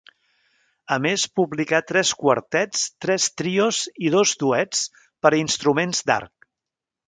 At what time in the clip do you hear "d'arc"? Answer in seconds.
6.11-6.53